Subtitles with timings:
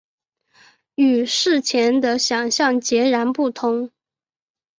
[0.95, 3.91] 与事前的想像截然不同